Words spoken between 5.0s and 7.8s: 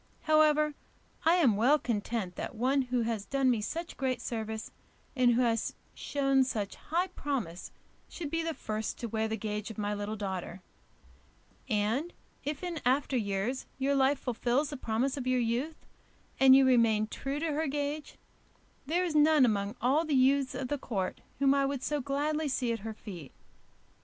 and who has shown such high promise